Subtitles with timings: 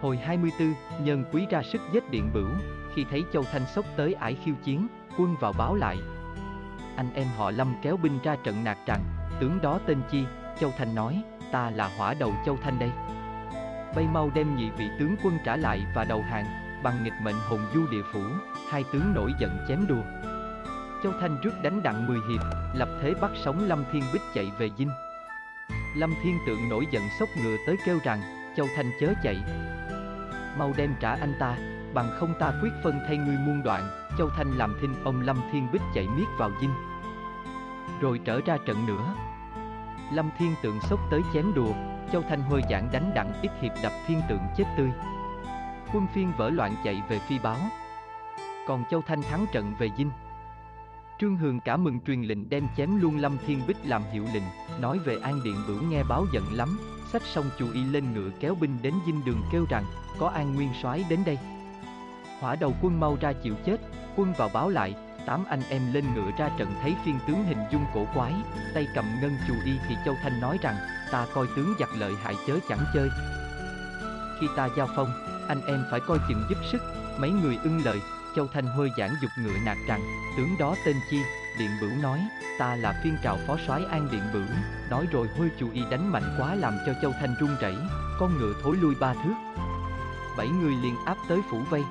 [0.00, 0.74] Hồi 24,
[1.04, 2.48] nhân quý ra sức giết điện bửu,
[2.94, 4.86] khi thấy Châu Thanh sốc tới ải khiêu chiến,
[5.18, 5.96] quân vào báo lại.
[6.96, 9.00] Anh em họ Lâm kéo binh ra trận nạt rằng,
[9.40, 10.24] tướng đó tên chi,
[10.60, 11.22] Châu Thanh nói,
[11.52, 12.90] ta là hỏa đầu Châu Thanh đây.
[13.96, 16.44] Bay mau đem nhị vị tướng quân trả lại và đầu hàng,
[16.82, 18.22] bằng nghịch mệnh hồn du địa phủ,
[18.70, 20.02] hai tướng nổi giận chém đùa.
[21.02, 22.40] Châu Thanh trước đánh đặng 10 hiệp,
[22.74, 24.90] lập thế bắt sống Lâm Thiên Bích chạy về dinh.
[25.96, 28.20] Lâm Thiên Tượng nổi giận sốc ngựa tới kêu rằng,
[28.56, 29.36] Châu Thanh chớ chạy.
[30.58, 31.56] Mau đem trả anh ta,
[31.94, 33.82] bằng không ta quyết phân thay ngươi muôn đoạn,
[34.18, 36.70] Châu Thanh làm thinh ông Lâm Thiên Bích chạy miết vào dinh.
[38.00, 39.14] Rồi trở ra trận nữa.
[40.12, 41.72] Lâm Thiên Tượng sốc tới chém đùa,
[42.12, 44.90] Châu Thanh hơi giảng đánh đặng ít hiệp đập Thiên Tượng chết tươi.
[45.92, 47.58] Quân phiên vỡ loạn chạy về phi báo.
[48.66, 50.10] Còn Châu Thanh thắng trận về dinh.
[51.18, 54.42] Trương Hường cả mừng truyền lệnh đem chém luôn Lâm Thiên Bích làm hiệu lệnh,
[54.80, 56.78] nói về An Điện Bửu nghe báo giận lắm,
[57.12, 59.84] sách xong chú y lên ngựa kéo binh đến dinh đường kêu rằng,
[60.18, 61.38] có An Nguyên soái đến đây.
[62.40, 63.76] Hỏa đầu quân mau ra chịu chết,
[64.16, 64.94] quân vào báo lại,
[65.26, 68.32] tám anh em lên ngựa ra trận thấy phiên tướng hình dung cổ quái,
[68.74, 70.76] tay cầm ngân chù y thì Châu Thanh nói rằng,
[71.10, 73.08] ta coi tướng giặc lợi hại chớ chẳng chơi.
[74.40, 75.08] Khi ta giao phong,
[75.48, 76.82] anh em phải coi chừng giúp sức,
[77.18, 78.00] mấy người ưng lời,
[78.36, 80.00] Châu Thanh hơi giảng dục ngựa nạt rằng,
[80.36, 81.22] tướng đó tên chi,
[81.58, 82.20] Điện Bửu nói,
[82.58, 84.56] ta là phiên trào phó soái An Điện Bửu,
[84.96, 87.74] nói rồi hơi chủ y đánh mạnh quá làm cho Châu Thanh run rẩy,
[88.18, 89.34] con ngựa thối lui ba thước.
[90.36, 91.82] Bảy người liền áp tới phủ vây.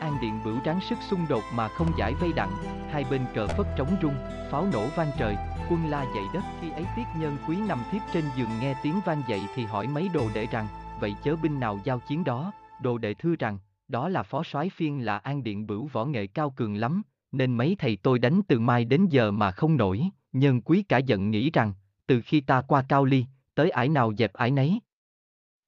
[0.00, 2.50] An Điện Bửu ráng sức xung đột mà không giải vây đặng,
[2.90, 4.14] hai bên cờ phất trống rung,
[4.50, 5.36] pháo nổ vang trời,
[5.70, 6.44] quân la dậy đất.
[6.60, 9.86] Khi ấy Tiết Nhân Quý nằm thiếp trên giường nghe tiếng vang dậy thì hỏi
[9.86, 10.66] mấy đồ đệ rằng,
[11.00, 14.70] vậy chớ binh nào giao chiến đó, đồ đệ thưa rằng, đó là phó soái
[14.70, 18.40] phiên là An Điện Bửu võ nghệ cao cường lắm, nên mấy thầy tôi đánh
[18.48, 21.72] từ mai đến giờ mà không nổi, nhân quý cả giận nghĩ rằng,
[22.06, 23.24] từ khi ta qua Cao Ly,
[23.54, 24.80] tới ải nào dẹp ải nấy.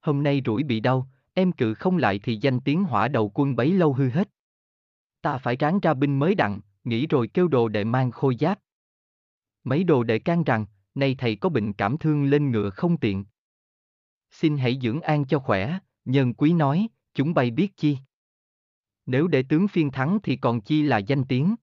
[0.00, 3.56] Hôm nay rủi bị đau, em cự không lại thì danh tiếng hỏa đầu quân
[3.56, 4.28] bấy lâu hư hết.
[5.20, 8.58] Ta phải ráng ra binh mới đặng, nghĩ rồi kêu đồ đệ mang khôi giáp.
[9.64, 13.24] Mấy đồ đệ can rằng, nay thầy có bệnh cảm thương lên ngựa không tiện.
[14.30, 17.98] Xin hãy dưỡng an cho khỏe, nhân quý nói, chúng bay biết chi.
[19.06, 21.54] Nếu để tướng phiên thắng thì còn chi là danh tiếng.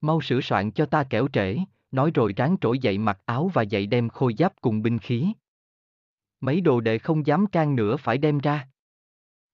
[0.00, 1.58] Mau sửa soạn cho ta kẻo trễ,
[1.90, 5.32] nói rồi ráng trỗi dậy mặc áo và dậy đem khôi giáp cùng binh khí.
[6.40, 8.68] Mấy đồ đệ không dám can nữa phải đem ra.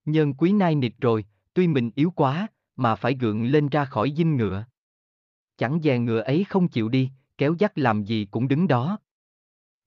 [0.04, 1.24] Nhân quý nai nịt rồi,
[1.54, 4.64] tuy mình yếu quá, mà phải gượng lên ra khỏi dinh ngựa.
[5.56, 8.98] Chẳng dè ngựa ấy không chịu đi, kéo dắt làm gì cũng đứng đó.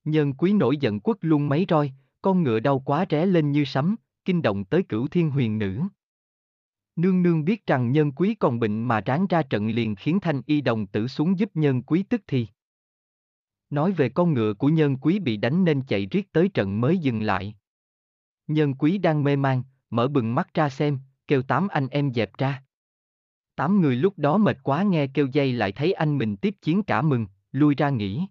[0.03, 3.65] Nhân quý nổi giận quất luôn mấy roi, con ngựa đau quá ré lên như
[3.65, 3.95] sấm,
[4.25, 5.81] kinh động tới cửu thiên huyền nữ.
[7.01, 10.41] Nương nương biết rằng nhân quý còn bệnh mà ráng ra trận liền khiến thanh
[10.45, 12.47] y đồng tử xuống giúp nhân quý tức thì.
[13.69, 16.97] Nói về con ngựa của nhân quý bị đánh nên chạy riết tới trận mới
[16.97, 17.55] dừng lại.
[18.47, 22.37] Nhân quý đang mê man, mở bừng mắt ra xem, kêu tám anh em dẹp
[22.37, 22.63] ra.
[23.55, 26.83] Tám người lúc đó mệt quá nghe kêu dây lại thấy anh mình tiếp chiến
[26.83, 28.21] cả mừng, lui ra nghỉ.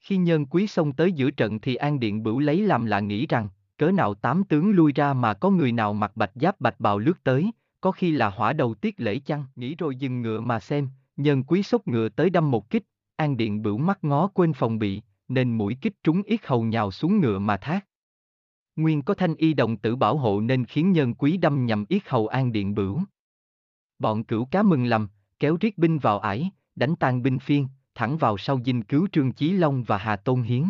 [0.00, 3.26] Khi nhân quý xông tới giữa trận thì An Điện Bửu lấy làm lạ nghĩ
[3.26, 6.80] rằng, cớ nào tám tướng lui ra mà có người nào mặc bạch giáp bạch
[6.80, 7.50] bào lướt tới,
[7.80, 11.44] có khi là hỏa đầu tiết lễ chăng, nghĩ rồi dừng ngựa mà xem, nhân
[11.44, 12.84] quý sốc ngựa tới đâm một kích,
[13.16, 16.90] An Điện bửu mắt ngó quên phòng bị, nên mũi kích trúng yết hầu nhào
[16.90, 17.86] xuống ngựa mà thác.
[18.76, 22.02] Nguyên có thanh y đồng tử bảo hộ nên khiến nhân quý đâm nhầm yết
[22.08, 23.00] hầu An Điện bửu.
[23.98, 25.08] Bọn cửu cá mừng lầm,
[25.38, 29.32] kéo riết binh vào ải, đánh tan binh phiên, thẳng vào sau dinh cứu Trương
[29.32, 30.64] Chí Long và Hà Tôn Hiến.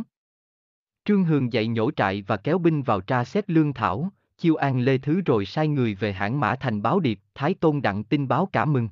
[1.04, 4.80] Trương Hường dậy nhổ trại và kéo binh vào tra xét lương thảo, chiêu an
[4.80, 8.28] lê thứ rồi sai người về hãng mã thành báo điệp, Thái Tôn đặng tin
[8.28, 8.88] báo cả mừng.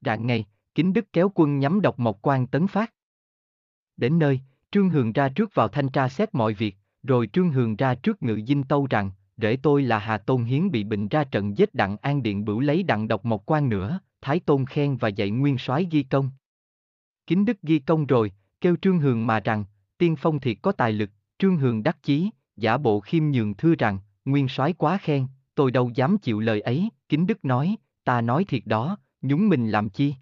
[0.00, 0.44] Rạng ngày,
[0.74, 2.92] kính đức kéo quân nhắm độc mộc quan tấn phát.
[3.96, 7.76] Đến nơi, Trương Hường ra trước vào thanh tra xét mọi việc, rồi Trương Hường
[7.76, 11.24] ra trước ngự dinh tâu rằng, rể tôi là Hà Tôn Hiến bị bệnh ra
[11.24, 14.96] trận giết đặng an điện bửu lấy đặng độc mộc quan nữa, Thái Tôn khen
[14.96, 16.30] và dạy nguyên soái ghi công.
[17.26, 19.64] Kính đức ghi công rồi, kêu Trương Hường mà rằng,
[19.98, 23.74] tiên phong thiệt có tài lực, Trương Hường đắc chí, giả bộ khiêm nhường thưa
[23.74, 28.20] rằng, nguyên soái quá khen, tôi đâu dám chịu lời ấy, kính đức nói, ta
[28.20, 30.14] nói thiệt đó, nhúng mình làm chi.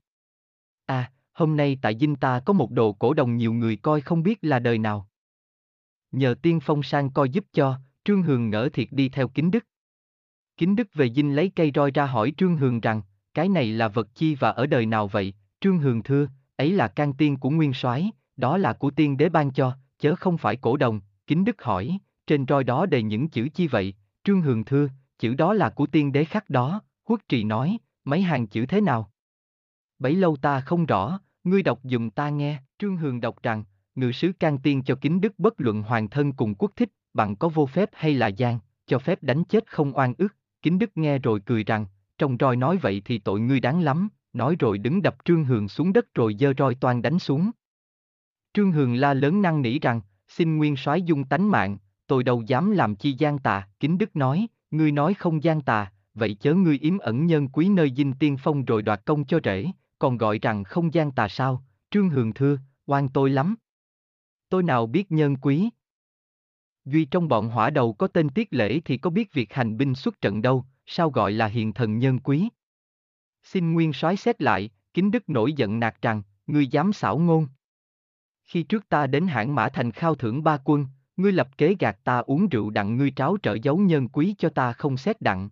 [0.87, 4.23] À, hôm nay tại dinh ta có một đồ cổ đồng nhiều người coi không
[4.23, 5.09] biết là đời nào.
[6.13, 9.67] Nhờ tiên phong sang coi giúp cho, Trương Hường ngỡ thiệt đi theo kính đức.
[10.57, 13.03] Kính đức về dinh lấy cây roi ra hỏi Trương Hường rằng,
[13.35, 15.35] cái này là vật chi và ở đời nào vậy?
[15.61, 19.29] Trương Hường thưa, ấy là can tiên của nguyên soái, đó là của tiên đế
[19.29, 21.01] ban cho, chớ không phải cổ đồng.
[21.27, 23.95] Kính đức hỏi, trên roi đó đầy những chữ chi vậy?
[24.25, 24.89] Trương Hường thưa,
[25.19, 28.81] chữ đó là của tiên đế khắc đó, Huất Trì nói, mấy hàng chữ thế
[28.81, 29.11] nào?
[29.99, 33.65] Bấy lâu ta không rõ, ngươi đọc dùm ta nghe, Trương Hường đọc rằng,
[33.95, 37.37] ngự sứ can tiên cho kính đức bất luận hoàng thân cùng quốc thích, bằng
[37.37, 40.91] có vô phép hay là gian, cho phép đánh chết không oan ức, kính đức
[40.95, 41.87] nghe rồi cười rằng,
[42.19, 45.69] trong roi nói vậy thì tội ngươi đáng lắm, nói rồi đứng đập Trương Hường
[45.69, 47.51] xuống đất rồi giơ roi toan đánh xuống.
[48.55, 51.79] Trương Hường la lớn năng nỉ rằng, xin nguyên soái dung tánh mạng,
[52.13, 55.93] tôi đâu dám làm chi gian tà, kính đức nói, ngươi nói không gian tà,
[56.15, 59.41] vậy chớ ngươi yếm ẩn nhân quý nơi dinh tiên phong rồi đoạt công cho
[59.45, 59.67] rể,
[59.99, 63.55] còn gọi rằng không gian tà sao, Trương Hường thưa, oan tôi lắm.
[64.49, 65.71] Tôi nào biết nhân quý.
[66.85, 69.95] Duy trong bọn hỏa đầu có tên tiết lễ thì có biết việc hành binh
[69.95, 72.49] xuất trận đâu, sao gọi là hiền thần nhân quý.
[73.43, 77.47] Xin nguyên soái xét lại, kính đức nổi giận nạt rằng, ngươi dám xảo ngôn.
[78.45, 80.87] Khi trước ta đến hãng mã thành khao thưởng ba quân,
[81.17, 84.49] ngươi lập kế gạt ta uống rượu đặng ngươi tráo trở giấu nhân quý cho
[84.49, 85.49] ta không xét đặng.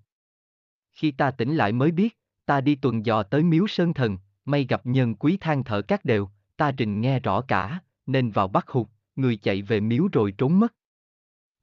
[0.92, 4.66] Khi ta tỉnh lại mới biết, ta đi tuần dò tới miếu sơn thần, may
[4.68, 8.68] gặp nhân quý than thở các đều, ta trình nghe rõ cả, nên vào bắt
[8.68, 8.86] hụt,
[9.16, 10.74] người chạy về miếu rồi trốn mất.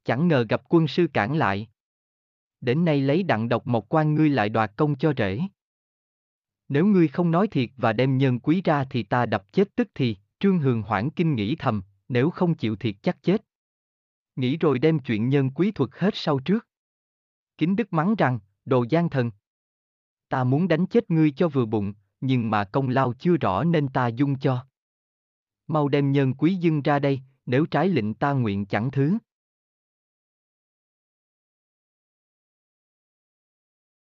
[0.04, 1.68] Chẳng ngờ gặp quân sư cản lại.
[2.60, 5.40] Đến nay lấy đặng độc một quan ngươi lại đoạt công cho rể.
[6.68, 9.88] Nếu ngươi không nói thiệt và đem nhân quý ra thì ta đập chết tức
[9.94, 13.47] thì, Trương Hường hoảng kinh nghĩ thầm, nếu không chịu thiệt chắc chết.
[14.38, 16.66] Nghĩ rồi đem chuyện nhân quý thuật hết sau trước.
[17.58, 19.30] Kính Đức mắng rằng, đồ gian thần.
[20.28, 23.88] Ta muốn đánh chết ngươi cho vừa bụng, nhưng mà công lao chưa rõ nên
[23.88, 24.66] ta dung cho.
[25.66, 29.18] Mau đem nhân quý dưng ra đây, nếu trái lệnh ta nguyện chẳng thứ.